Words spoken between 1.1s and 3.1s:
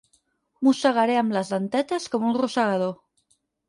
amb les dentetes com un rosegador.